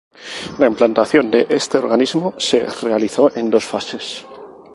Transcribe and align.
La 0.57 0.65
implantación 0.65 1.29
de 1.29 1.45
este 1.47 1.77
organismo 1.77 2.33
se 2.39 2.65
realizó 2.65 3.29
en 3.35 3.51
dos 3.51 3.65
fases. 3.65 4.25